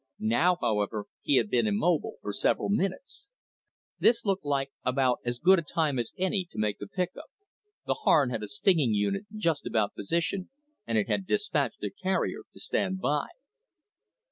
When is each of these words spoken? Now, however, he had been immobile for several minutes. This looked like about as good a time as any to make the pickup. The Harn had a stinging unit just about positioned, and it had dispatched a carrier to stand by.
Now, 0.33 0.57
however, 0.59 1.05
he 1.21 1.35
had 1.35 1.51
been 1.51 1.67
immobile 1.67 2.15
for 2.23 2.33
several 2.33 2.69
minutes. 2.69 3.27
This 3.99 4.25
looked 4.25 4.43
like 4.43 4.71
about 4.83 5.19
as 5.23 5.37
good 5.37 5.59
a 5.59 5.61
time 5.61 5.99
as 5.99 6.11
any 6.17 6.45
to 6.49 6.57
make 6.57 6.79
the 6.79 6.87
pickup. 6.87 7.27
The 7.85 7.93
Harn 8.01 8.31
had 8.31 8.41
a 8.41 8.47
stinging 8.47 8.95
unit 8.95 9.27
just 9.35 9.63
about 9.67 9.93
positioned, 9.93 10.49
and 10.87 10.97
it 10.97 11.07
had 11.07 11.27
dispatched 11.27 11.83
a 11.83 11.91
carrier 11.91 12.39
to 12.51 12.59
stand 12.59 12.99
by. 12.99 13.27